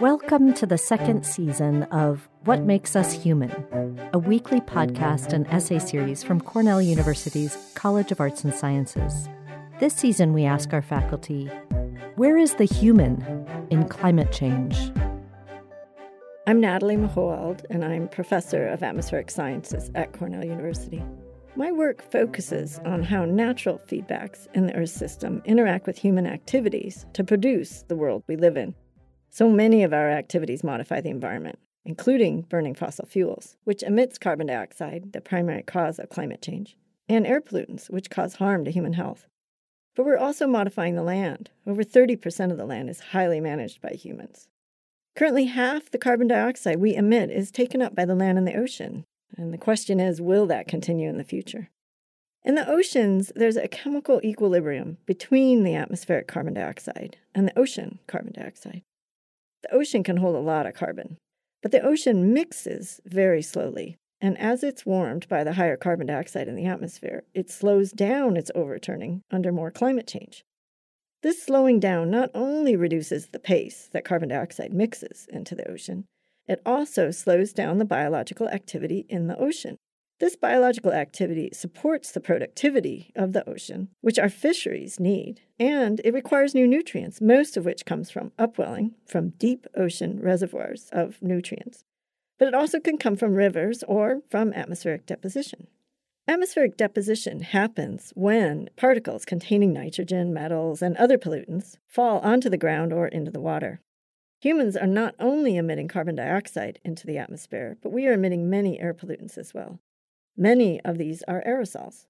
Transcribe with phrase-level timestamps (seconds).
[0.00, 3.50] Welcome to the second season of What Makes Us Human,
[4.12, 9.28] a weekly podcast and essay series from Cornell University's College of Arts and Sciences.
[9.80, 11.46] This season, we ask our faculty
[12.14, 14.92] where is the human in climate change?
[16.46, 21.02] I'm Natalie Mahowald, and I'm professor of atmospheric sciences at Cornell University.
[21.56, 27.04] My work focuses on how natural feedbacks in the Earth system interact with human activities
[27.14, 28.76] to produce the world we live in.
[29.30, 34.46] So many of our activities modify the environment, including burning fossil fuels, which emits carbon
[34.46, 36.76] dioxide, the primary cause of climate change,
[37.08, 39.26] and air pollutants, which cause harm to human health.
[39.94, 41.50] But we're also modifying the land.
[41.66, 44.48] Over 30% of the land is highly managed by humans.
[45.16, 48.56] Currently, half the carbon dioxide we emit is taken up by the land and the
[48.56, 49.04] ocean.
[49.36, 51.70] And the question is will that continue in the future?
[52.44, 57.98] In the oceans, there's a chemical equilibrium between the atmospheric carbon dioxide and the ocean
[58.06, 58.82] carbon dioxide.
[59.62, 61.18] The ocean can hold a lot of carbon,
[61.62, 63.96] but the ocean mixes very slowly.
[64.20, 68.36] And as it's warmed by the higher carbon dioxide in the atmosphere, it slows down
[68.36, 70.44] its overturning under more climate change.
[71.22, 76.04] This slowing down not only reduces the pace that carbon dioxide mixes into the ocean,
[76.46, 79.76] it also slows down the biological activity in the ocean.
[80.20, 86.12] This biological activity supports the productivity of the ocean, which our fisheries need, and it
[86.12, 91.84] requires new nutrients, most of which comes from upwelling from deep ocean reservoirs of nutrients.
[92.36, 95.68] But it also can come from rivers or from atmospheric deposition.
[96.26, 102.92] Atmospheric deposition happens when particles containing nitrogen, metals, and other pollutants fall onto the ground
[102.92, 103.80] or into the water.
[104.40, 108.80] Humans are not only emitting carbon dioxide into the atmosphere, but we are emitting many
[108.80, 109.78] air pollutants as well.
[110.40, 112.06] Many of these are aerosols.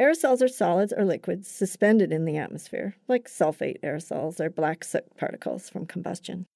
[0.00, 5.16] Aerosols are solids or liquids suspended in the atmosphere, like sulfate aerosols or black soot
[5.16, 6.46] particles from combustion.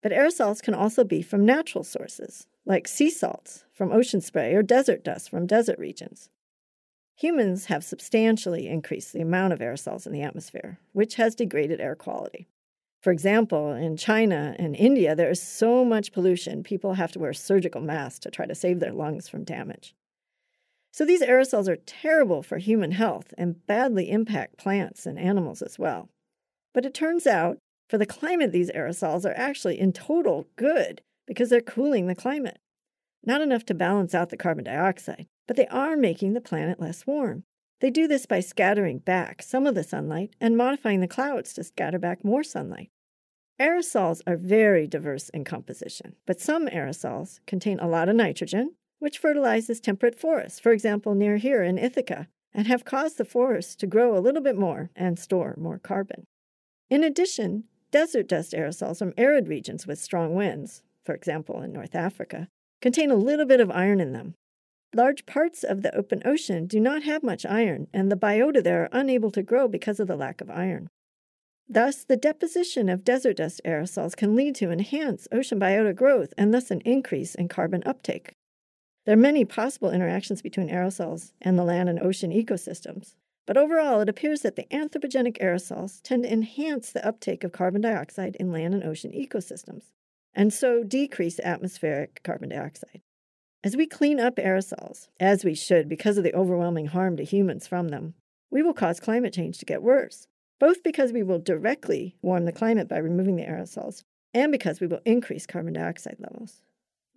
[0.00, 4.62] But aerosols can also be from natural sources, like sea salts from ocean spray or
[4.62, 6.30] desert dust from desert regions.
[7.16, 11.96] Humans have substantially increased the amount of aerosols in the atmosphere, which has degraded air
[11.96, 12.46] quality.
[13.02, 17.32] For example, in China and India, there is so much pollution, people have to wear
[17.32, 19.96] surgical masks to try to save their lungs from damage.
[20.92, 25.78] So these aerosols are terrible for human health and badly impact plants and animals as
[25.78, 26.08] well.
[26.74, 31.50] But it turns out, for the climate, these aerosols are actually in total good because
[31.50, 32.58] they're cooling the climate.
[33.24, 37.06] Not enough to balance out the carbon dioxide, but they are making the planet less
[37.06, 37.44] warm.
[37.80, 41.64] They do this by scattering back some of the sunlight and modifying the clouds to
[41.64, 42.90] scatter back more sunlight.
[43.60, 49.18] Aerosols are very diverse in composition, but some aerosols contain a lot of nitrogen, which
[49.18, 53.86] fertilizes temperate forests, for example, near here in Ithaca, and have caused the forests to
[53.86, 56.24] grow a little bit more and store more carbon.
[56.90, 61.94] In addition, desert dust aerosols from arid regions with strong winds, for example in North
[61.94, 62.48] Africa,
[62.80, 64.34] contain a little bit of iron in them.
[64.94, 68.84] Large parts of the open ocean do not have much iron, and the biota there
[68.84, 70.88] are unable to grow because of the lack of iron.
[71.68, 76.54] Thus, the deposition of desert dust aerosols can lead to enhanced ocean biota growth and
[76.54, 78.32] thus an increase in carbon uptake.
[79.08, 83.14] There are many possible interactions between aerosols and the land and ocean ecosystems,
[83.46, 87.80] but overall it appears that the anthropogenic aerosols tend to enhance the uptake of carbon
[87.80, 89.84] dioxide in land and ocean ecosystems,
[90.34, 93.00] and so decrease atmospheric carbon dioxide.
[93.64, 97.66] As we clean up aerosols, as we should because of the overwhelming harm to humans
[97.66, 98.12] from them,
[98.50, 100.28] we will cause climate change to get worse,
[100.60, 104.04] both because we will directly warm the climate by removing the aerosols
[104.34, 106.60] and because we will increase carbon dioxide levels.